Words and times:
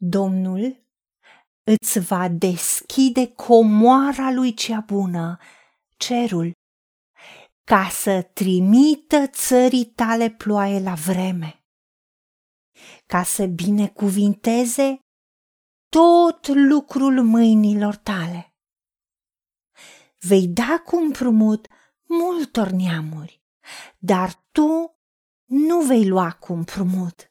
Domnul 0.00 0.86
îți 1.64 1.98
va 1.98 2.28
deschide 2.28 3.26
comoara 3.26 4.30
lui 4.30 4.54
cea 4.54 4.80
bună, 4.80 5.38
cerul, 5.96 6.52
ca 7.64 7.88
să 7.88 8.22
trimită 8.22 9.26
țării 9.26 9.84
tale 9.84 10.30
ploaie 10.30 10.80
la 10.80 10.94
vreme, 10.94 11.64
ca 13.06 13.22
să 13.22 13.46
binecuvinteze 13.46 14.98
tot 15.88 16.46
lucrul 16.46 17.22
mâinilor 17.22 17.96
tale. 17.96 18.54
Vei 20.18 20.48
da 20.48 20.82
cu 20.84 20.96
împrumut 20.96 21.68
multor 22.04 22.68
neamuri, 22.68 23.42
dar 23.98 24.34
tu 24.52 24.96
nu 25.44 25.80
vei 25.80 26.08
lua 26.08 26.32
cu 26.32 26.52
împrumut. 26.52 27.27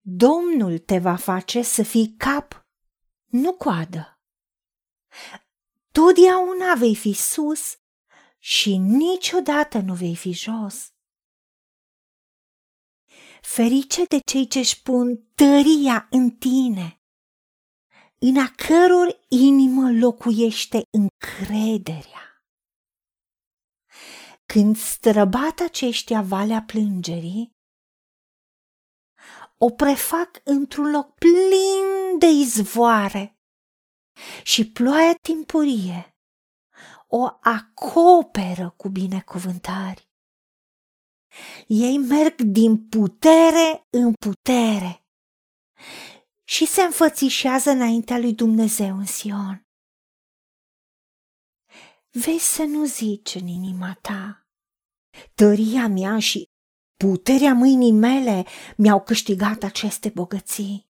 Domnul 0.00 0.78
te 0.78 0.98
va 0.98 1.16
face 1.16 1.62
să 1.62 1.82
fii 1.82 2.14
cap, 2.16 2.66
nu 3.26 3.52
coadă. 3.52 4.20
Totdeauna 5.92 6.74
vei 6.74 6.96
fi 6.96 7.12
sus 7.12 7.78
și 8.38 8.76
niciodată 8.76 9.78
nu 9.78 9.94
vei 9.94 10.16
fi 10.16 10.32
jos. 10.32 10.92
Ferice 13.40 14.04
de 14.04 14.18
cei 14.18 14.46
ce 14.46 14.58
își 14.58 14.82
pun 14.82 15.24
tăria 15.34 16.06
în 16.10 16.30
tine, 16.30 17.00
în 18.18 18.36
a 18.36 18.52
căror 18.56 19.24
inimă 19.28 19.90
locuiește 19.92 20.82
încrederea. 20.90 22.44
Când 24.46 24.76
străbat 24.76 25.60
aceștia 25.60 26.22
valea 26.22 26.62
plângerii, 26.62 27.59
o 29.62 29.70
prefac 29.70 30.40
într-un 30.44 30.90
loc 30.90 31.14
plin 31.14 32.18
de 32.18 32.26
izvoare 32.26 33.38
și 34.42 34.70
ploaia 34.70 35.14
timpurie 35.22 36.14
o 37.06 37.24
acoperă 37.40 38.74
cu 38.76 38.88
binecuvântări. 38.88 40.08
Ei 41.66 41.98
merg 41.98 42.40
din 42.40 42.88
putere 42.88 43.86
în 43.90 44.12
putere 44.14 45.04
și 46.44 46.66
se 46.66 46.82
înfățișează 46.82 47.70
înaintea 47.70 48.18
lui 48.18 48.34
Dumnezeu 48.34 48.96
în 48.96 49.06
Sion. 49.06 49.64
Vezi 52.10 52.54
să 52.54 52.62
nu 52.62 52.84
zici 52.84 53.34
în 53.34 53.46
inima 53.46 53.98
ta, 54.00 54.46
tăria 55.34 55.86
mea 55.86 56.18
și 56.18 56.49
puterea 57.08 57.54
mâinii 57.54 57.92
mele 57.92 58.44
mi-au 58.76 59.02
câștigat 59.02 59.62
aceste 59.62 60.08
bogății, 60.08 60.88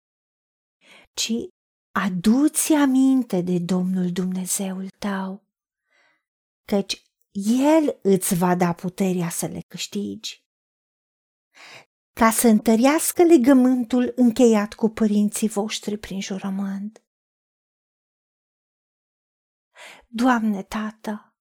ci 1.14 1.32
aduți 1.90 2.72
aminte 2.72 3.40
de 3.40 3.58
Domnul 3.58 4.12
Dumnezeul 4.12 4.88
tău, 4.88 5.46
căci 6.64 7.02
El 7.64 7.98
îți 8.02 8.34
va 8.34 8.54
da 8.54 8.72
puterea 8.72 9.28
să 9.28 9.46
le 9.46 9.60
câștigi. 9.68 10.44
Ca 12.12 12.30
să 12.30 12.48
întărească 12.48 13.22
legământul 13.22 14.12
încheiat 14.16 14.74
cu 14.74 14.88
părinții 14.88 15.48
voștri 15.48 15.98
prin 15.98 16.20
jurământ. 16.20 17.04
Doamne, 20.06 20.62
Tată, 20.62 21.31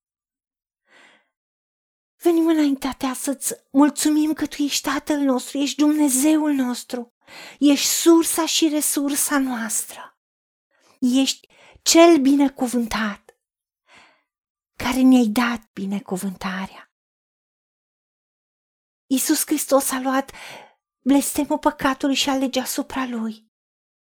Venim 2.24 2.48
înaintea 2.48 2.94
ta 2.94 3.14
să-ți 3.14 3.54
mulțumim 3.72 4.34
că 4.34 4.48
tu 4.48 4.62
ești 4.62 4.90
Tatăl 4.90 5.20
nostru, 5.20 5.58
ești 5.58 5.78
Dumnezeul 5.78 6.54
nostru, 6.54 7.14
ești 7.60 7.88
sursa 7.88 8.46
și 8.46 8.68
resursa 8.68 9.40
noastră. 9.40 10.20
Ești 11.00 11.48
cel 11.82 12.18
binecuvântat 12.18 13.38
care 14.76 15.02
ne-ai 15.02 15.26
dat 15.26 15.70
binecuvântarea. 15.74 16.94
Iisus 19.06 19.46
Hristos 19.46 19.92
a 19.92 20.00
luat 20.00 20.32
blestemul 21.00 21.60
păcatului 21.60 22.16
și 22.16 22.30
a 22.30 22.36
legea 22.36 22.62
asupra 22.62 23.06
lui 23.06 23.52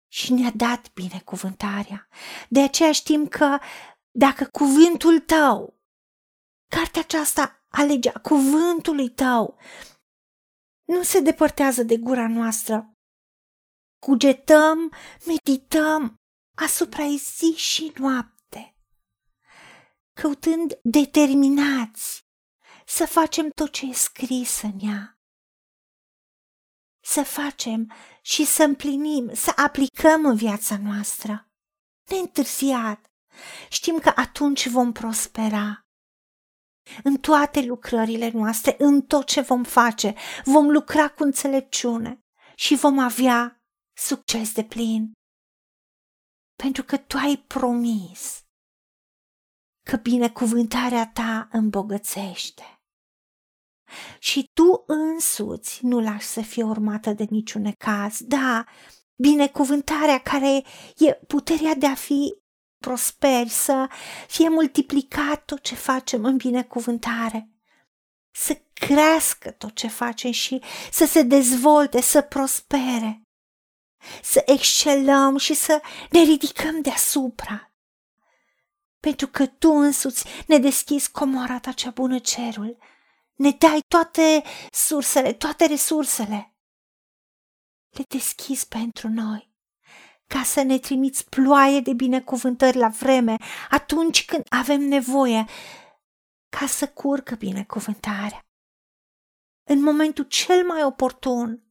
și 0.08 0.34
ne-a 0.34 0.52
dat 0.56 0.94
binecuvântarea. 0.94 2.08
De 2.50 2.62
aceea 2.62 2.92
știm 2.92 3.28
că 3.28 3.60
dacă 4.12 4.46
cuvântul 4.46 5.20
tău, 5.20 5.80
cartea 6.68 7.02
aceasta 7.02 7.63
a 7.78 7.84
legea 7.84 8.12
cuvântului 8.12 9.10
tău 9.10 9.58
nu 10.84 11.04
se 11.04 11.20
depărtează 11.20 11.84
de 11.84 11.98
gura 11.98 12.28
noastră. 12.28 12.94
Cugetăm, 14.00 14.94
medităm 15.26 16.16
asupra 16.56 17.04
ei 17.04 17.18
zi 17.18 17.54
și 17.56 17.94
noapte, 17.96 18.76
căutând 20.14 20.80
determinați 20.84 22.26
să 22.86 23.06
facem 23.06 23.50
tot 23.50 23.72
ce 23.72 23.86
e 23.86 23.94
scris 23.94 24.62
în 24.62 24.80
ea. 24.82 25.18
Să 27.04 27.24
facem 27.24 27.92
și 28.22 28.46
să 28.46 28.64
împlinim, 28.64 29.34
să 29.34 29.54
aplicăm 29.56 30.26
în 30.26 30.36
viața 30.36 30.78
noastră. 30.78 31.48
Neîntârziat. 32.10 33.12
Știm 33.70 34.00
că 34.00 34.12
atunci 34.16 34.68
vom 34.68 34.92
prospera 34.92 35.84
în 37.04 37.18
toate 37.18 37.62
lucrările 37.62 38.30
noastre, 38.30 38.76
în 38.80 39.02
tot 39.02 39.26
ce 39.26 39.42
vom 39.42 39.64
face, 39.64 40.16
vom 40.44 40.70
lucra 40.70 41.10
cu 41.10 41.24
înțelepciune 41.24 42.20
și 42.56 42.76
vom 42.76 43.00
avea 43.00 43.62
succes 43.98 44.54
de 44.54 44.64
plin. 44.64 45.12
Pentru 46.56 46.84
că 46.84 46.98
tu 46.98 47.18
ai 47.18 47.38
promis 47.48 48.42
că 49.90 49.96
binecuvântarea 49.96 51.12
ta 51.14 51.48
îmbogățește. 51.52 52.78
Și 54.20 54.50
tu 54.54 54.84
însuți 54.88 55.86
nu 55.86 56.00
lași 56.00 56.28
să 56.28 56.42
fie 56.42 56.64
urmată 56.64 57.14
de 57.14 57.24
niciun 57.30 57.72
caz. 57.72 58.20
Da, 58.22 58.66
binecuvântarea 59.16 60.22
care 60.22 60.64
e 60.98 61.14
puterea 61.28 61.76
de 61.76 61.86
a 61.86 61.96
fi 61.96 62.43
prosperi, 62.84 63.50
să 63.50 63.90
fie 64.28 64.50
multiplicat 64.50 65.46
tot 65.46 65.62
ce 65.62 65.76
facem 65.76 66.26
în 66.26 66.38
binecuvântare, 66.38 67.50
să 68.32 68.62
crească 68.74 69.52
tot 69.52 69.76
ce 69.76 69.88
facem 69.88 70.32
și 70.32 70.62
să 70.92 71.06
se 71.06 71.22
dezvolte, 71.22 72.02
să 72.02 72.22
prospere, 72.22 73.22
să 74.22 74.44
excelăm 74.46 75.38
și 75.38 75.54
să 75.54 75.82
ne 76.10 76.22
ridicăm 76.22 76.82
deasupra. 76.82 77.72
Pentru 79.00 79.28
că 79.28 79.46
tu 79.46 79.70
însuți 79.70 80.26
ne 80.48 80.58
deschizi 80.58 81.12
comora 81.12 81.60
ta 81.60 81.72
cea 81.72 81.90
bună 81.90 82.20
cerul, 82.20 82.78
ne 83.36 83.52
dai 83.52 83.84
toate 83.88 84.44
sursele, 84.72 85.34
toate 85.34 85.66
resursele. 85.66 86.56
Le 87.90 88.04
deschizi 88.08 88.68
pentru 88.68 89.10
noi 89.10 89.53
ca 90.34 90.44
să 90.44 90.62
ne 90.62 90.78
trimiți 90.78 91.30
ploaie 91.30 91.80
de 91.80 91.94
binecuvântări 91.94 92.78
la 92.78 92.88
vreme, 92.88 93.36
atunci 93.70 94.26
când 94.26 94.44
avem 94.50 94.82
nevoie, 94.82 95.46
ca 96.50 96.66
să 96.66 96.88
curcă 96.88 97.36
binecuvântarea. 97.36 98.40
În 99.70 99.82
momentul 99.84 100.24
cel 100.24 100.66
mai 100.66 100.84
oportun, 100.84 101.64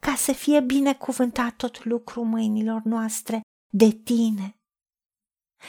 ca 0.00 0.14
să 0.14 0.32
fie 0.32 0.60
binecuvântat 0.60 1.56
tot 1.56 1.84
lucrul 1.84 2.24
mâinilor 2.24 2.82
noastre 2.84 3.40
de 3.72 3.90
tine. 3.90 4.54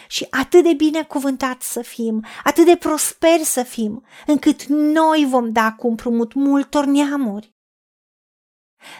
Și 0.07 0.27
atât 0.29 0.63
de 0.63 0.73
binecuvântat 0.73 1.61
să 1.61 1.81
fim, 1.81 2.25
atât 2.43 2.65
de 2.65 2.77
prosperi 2.77 3.43
să 3.43 3.63
fim, 3.63 4.05
încât 4.27 4.63
noi 4.65 5.25
vom 5.29 5.51
da 5.51 5.73
cu 5.73 5.87
împrumut 5.87 6.33
multor 6.33 6.85
neamuri 6.85 7.51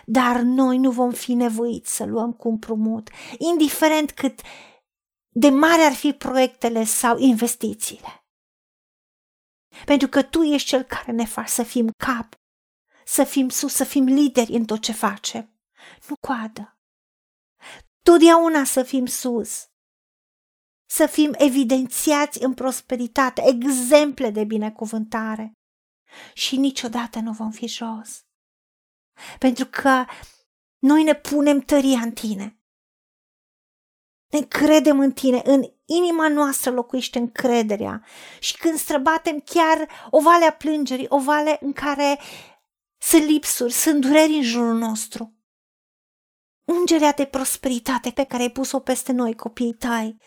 dar 0.05 0.39
noi 0.39 0.77
nu 0.77 0.91
vom 0.91 1.11
fi 1.11 1.33
nevoiți 1.33 1.95
să 1.95 2.05
luăm 2.05 2.33
cu 2.33 2.47
împrumut, 2.47 3.09
indiferent 3.37 4.11
cât 4.11 4.41
de 5.29 5.49
mari 5.49 5.81
ar 5.81 5.93
fi 5.93 6.13
proiectele 6.13 6.83
sau 6.83 7.17
investițiile. 7.17 8.25
Pentru 9.85 10.07
că 10.07 10.23
tu 10.23 10.41
ești 10.41 10.67
cel 10.67 10.83
care 10.83 11.11
ne 11.11 11.25
faci 11.25 11.47
să 11.47 11.63
fim 11.63 11.89
cap, 11.97 12.35
să 13.05 13.23
fim 13.23 13.49
sus, 13.49 13.73
să 13.73 13.83
fim 13.83 14.03
lideri 14.03 14.51
în 14.51 14.65
tot 14.65 14.81
ce 14.81 14.91
facem, 14.91 15.59
nu 16.07 16.15
coadă. 16.27 16.79
Totdeauna 18.03 18.63
să 18.63 18.83
fim 18.83 19.05
sus, 19.05 19.65
să 20.89 21.05
fim 21.05 21.33
evidențiați 21.37 22.43
în 22.43 22.53
prosperitate, 22.53 23.43
exemple 23.47 24.29
de 24.29 24.43
binecuvântare 24.43 25.51
și 26.33 26.57
niciodată 26.57 27.19
nu 27.19 27.31
vom 27.31 27.51
fi 27.51 27.67
jos 27.67 28.25
pentru 29.39 29.65
că 29.65 30.05
noi 30.79 31.03
ne 31.03 31.15
punem 31.15 31.59
tăria 31.59 31.99
în 31.99 32.11
tine. 32.11 32.55
Ne 34.31 34.41
credem 34.41 34.99
în 34.99 35.11
tine, 35.11 35.41
în 35.43 35.63
inima 35.85 36.27
noastră 36.27 36.71
locuiește 36.71 37.19
încrederea 37.19 38.05
și 38.39 38.57
când 38.57 38.77
străbatem 38.77 39.39
chiar 39.39 39.87
o 40.09 40.21
vale 40.21 40.45
a 40.45 40.53
plângerii, 40.53 41.05
o 41.09 41.19
vale 41.19 41.57
în 41.61 41.73
care 41.73 42.19
sunt 42.97 43.23
lipsuri, 43.23 43.73
sunt 43.73 44.01
dureri 44.01 44.33
în 44.33 44.41
jurul 44.41 44.77
nostru, 44.77 45.35
ungerea 46.63 47.11
de 47.11 47.25
prosperitate 47.25 48.11
pe 48.11 48.23
care 48.23 48.43
ai 48.43 48.51
pus-o 48.51 48.79
peste 48.79 49.11
noi, 49.11 49.35
copiii 49.35 49.73
tăi, 49.73 50.17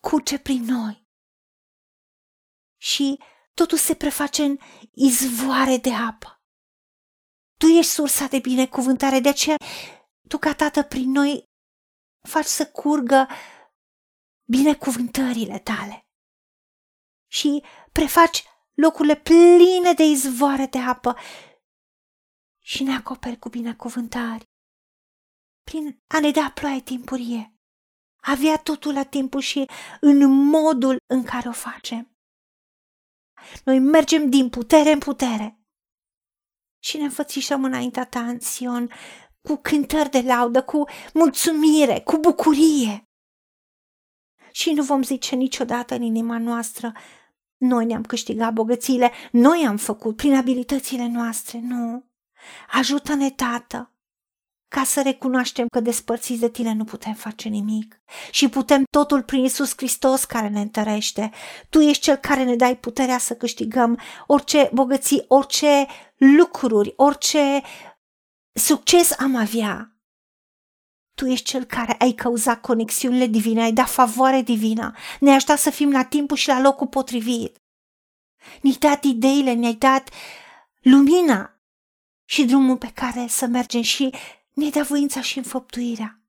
curge 0.00 0.38
prin 0.38 0.64
noi. 0.64 1.08
Și 2.76 3.18
totul 3.54 3.78
se 3.78 3.94
preface 3.94 4.42
în 4.42 4.58
izvoare 4.92 5.76
de 5.76 5.92
apă. 5.92 6.43
Tu 7.64 7.70
ești 7.70 7.90
sursa 7.90 8.26
de 8.26 8.38
binecuvântare, 8.38 9.20
de 9.20 9.28
aceea 9.28 9.56
tu 10.28 10.38
ca 10.38 10.54
tată 10.54 10.82
prin 10.82 11.10
noi 11.10 11.44
faci 12.28 12.44
să 12.44 12.70
curgă 12.70 13.28
binecuvântările 14.50 15.58
tale 15.58 16.08
și 17.30 17.62
prefaci 17.92 18.44
locurile 18.74 19.16
pline 19.16 19.92
de 19.92 20.02
izvoare 20.02 20.66
de 20.66 20.78
apă 20.78 21.16
și 22.62 22.82
ne 22.82 22.94
acoperi 22.94 23.38
cu 23.38 23.48
binecuvântări 23.48 24.44
prin 25.62 26.02
a 26.06 26.20
ne 26.20 26.30
da 26.30 26.50
ploaie 26.54 26.80
timpurie, 26.80 27.58
avea 28.16 28.58
totul 28.58 28.92
la 28.92 29.04
timpul 29.04 29.40
și 29.40 29.70
în 30.00 30.30
modul 30.30 30.96
în 31.06 31.24
care 31.24 31.48
o 31.48 31.52
facem. 31.52 32.16
Noi 33.64 33.78
mergem 33.78 34.30
din 34.30 34.50
putere 34.50 34.92
în 34.92 34.98
putere 34.98 35.63
și 36.84 36.96
ne 36.96 37.04
înfățișăm 37.04 37.64
înaintea 37.64 38.04
ta 38.04 38.26
în 38.26 38.40
Sion 38.40 38.90
cu 39.40 39.56
cântări 39.56 40.10
de 40.10 40.20
laudă, 40.20 40.62
cu 40.62 40.84
mulțumire, 41.14 42.00
cu 42.00 42.16
bucurie. 42.16 43.08
Și 44.52 44.72
nu 44.72 44.82
vom 44.82 45.02
zice 45.02 45.34
niciodată 45.34 45.94
în 45.94 46.02
inima 46.02 46.38
noastră, 46.38 46.92
noi 47.56 47.84
ne-am 47.84 48.02
câștigat 48.02 48.52
bogățiile, 48.52 49.12
noi 49.32 49.66
am 49.66 49.76
făcut 49.76 50.16
prin 50.16 50.34
abilitățile 50.34 51.06
noastre, 51.06 51.60
nu. 51.60 52.04
Ajută-ne, 52.70 53.30
Tată, 53.30 53.93
ca 54.74 54.84
să 54.84 55.02
recunoaștem 55.02 55.66
că 55.66 55.80
despărțiți 55.80 56.40
de 56.40 56.50
tine 56.50 56.72
nu 56.72 56.84
putem 56.84 57.14
face 57.14 57.48
nimic 57.48 58.00
și 58.30 58.48
putem 58.48 58.84
totul 58.90 59.22
prin 59.22 59.44
Isus 59.44 59.72
Hristos 59.76 60.24
care 60.24 60.48
ne 60.48 60.60
întărește. 60.60 61.30
Tu 61.68 61.80
ești 61.80 62.02
cel 62.02 62.16
care 62.16 62.44
ne 62.44 62.56
dai 62.56 62.76
puterea 62.76 63.18
să 63.18 63.34
câștigăm 63.34 64.00
orice 64.26 64.70
bogății, 64.72 65.24
orice 65.28 65.86
lucruri, 66.16 66.92
orice 66.96 67.62
succes 68.52 69.18
am 69.18 69.36
avea. 69.36 69.96
Tu 71.14 71.26
ești 71.26 71.44
cel 71.44 71.64
care 71.64 71.94
ai 71.98 72.12
cauzat 72.12 72.60
conexiunile 72.60 73.26
divine, 73.26 73.62
ai 73.62 73.72
dat 73.72 73.88
favoare 73.88 74.42
divină, 74.42 74.94
ne-ai 75.20 75.34
ajutat 75.36 75.58
să 75.58 75.70
fim 75.70 75.90
la 75.90 76.04
timpul 76.04 76.36
și 76.36 76.48
la 76.48 76.60
locul 76.60 76.86
potrivit. 76.86 77.62
Ne-ai 78.60 78.76
dat 78.78 79.04
ideile, 79.04 79.52
ne-ai 79.52 79.74
dat 79.74 80.10
lumina 80.80 81.58
și 82.24 82.44
drumul 82.44 82.76
pe 82.76 82.90
care 82.94 83.26
să 83.28 83.46
mergem 83.46 83.82
și 83.82 84.14
ne-ai 84.54 84.70
dat 84.70 84.86
voința 84.86 85.20
și 85.20 85.38
înfăptuirea. 85.38 86.22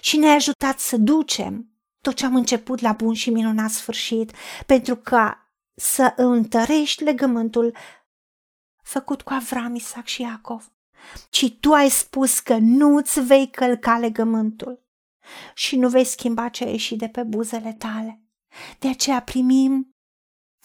Și 0.00 0.16
ne-ai 0.16 0.34
ajutat 0.34 0.78
să 0.78 0.96
ducem 0.96 1.72
tot 2.00 2.14
ce 2.14 2.24
am 2.24 2.34
început 2.34 2.80
la 2.80 2.92
bun 2.92 3.14
și 3.14 3.30
minunat 3.30 3.70
sfârșit, 3.70 4.32
pentru 4.66 4.96
ca 4.96 5.52
să 5.74 6.12
întărești 6.16 7.02
legământul 7.02 7.76
făcut 8.82 9.22
cu 9.22 9.32
Avram, 9.32 9.74
Isaac 9.74 10.06
și 10.06 10.22
Iacov. 10.22 10.72
Ci 11.30 11.56
tu 11.60 11.72
ai 11.72 11.88
spus 11.88 12.40
că 12.40 12.56
nu-ți 12.60 13.20
vei 13.20 13.50
călca 13.50 13.98
legământul 13.98 14.86
și 15.54 15.76
nu 15.76 15.88
vei 15.88 16.04
schimba 16.04 16.48
ce 16.48 16.64
a 16.64 16.70
ieșit 16.70 16.98
de 16.98 17.08
pe 17.08 17.22
buzele 17.22 17.72
tale. 17.72 18.22
De 18.78 18.88
aceea 18.88 19.22
primim 19.22 19.96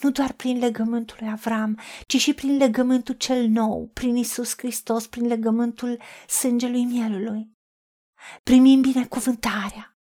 nu 0.04 0.12
doar 0.12 0.34
prin 0.34 0.58
legământul 0.58 1.18
lui 1.20 1.30
Avram, 1.30 1.80
ci 2.08 2.18
și 2.18 2.34
prin 2.34 2.58
legământul 2.58 3.16
cel 3.16 3.48
nou, 3.48 3.90
prin 3.94 4.16
Isus 4.16 4.54
Hristos, 4.58 5.08
prin 5.08 5.28
legământul 5.28 6.02
sângelui 6.28 6.86
mielului. 6.86 7.52
Primim 8.44 8.82
binecuvântarea 8.82 9.98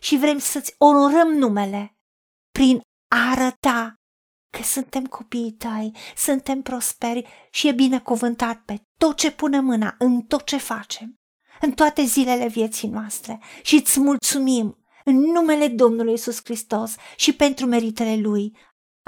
și 0.00 0.16
vrem 0.16 0.38
să-ți 0.38 0.74
onorăm 0.78 1.28
numele 1.28 1.96
prin 2.52 2.80
a 3.08 3.30
arăta 3.30 3.94
că 4.56 4.62
suntem 4.62 5.06
copiii 5.06 5.52
tăi, 5.52 5.96
suntem 6.16 6.62
prosperi 6.62 7.26
și 7.50 7.68
e 7.68 7.72
binecuvântat 7.72 8.62
pe 8.64 8.82
tot 8.98 9.16
ce 9.16 9.32
punem 9.32 9.64
mâna, 9.64 9.94
în 9.98 10.22
tot 10.22 10.44
ce 10.44 10.56
facem, 10.56 11.20
în 11.60 11.72
toate 11.72 12.02
zilele 12.02 12.48
vieții 12.48 12.88
noastre 12.88 13.40
și 13.62 13.74
îți 13.74 14.00
mulțumim 14.00 14.84
în 15.04 15.16
numele 15.16 15.68
Domnului 15.68 16.12
Isus 16.12 16.40
Hristos 16.44 16.94
și 17.16 17.34
pentru 17.34 17.66
meritele 17.66 18.16
Lui. 18.16 18.56